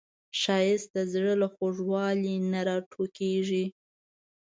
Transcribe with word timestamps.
ښایست 0.39 0.89
د 0.95 0.97
زړه 1.13 1.33
له 1.41 1.47
خوږوالي 1.53 2.35
نه 2.51 2.59
راټوکېږي 2.67 3.65